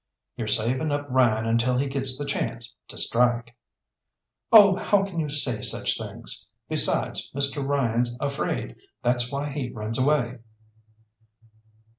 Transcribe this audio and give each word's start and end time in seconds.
"You're 0.35 0.47
saving 0.47 0.91
up 0.91 1.05
Ryan 1.11 1.45
until 1.45 1.77
he 1.77 1.85
gets 1.85 2.17
the 2.17 2.25
chance 2.25 2.73
to 2.87 2.97
strike." 2.97 3.55
"Oh, 4.51 4.75
how 4.75 5.03
can 5.05 5.19
you 5.19 5.29
say 5.29 5.61
such 5.61 5.95
things! 5.95 6.49
Besides, 6.67 7.29
Mr. 7.35 7.63
Ryan's 7.63 8.15
afraid, 8.19 8.77
that's 9.03 9.31
why 9.31 9.51
he 9.51 9.69
runs 9.69 9.99
away." 9.99 10.39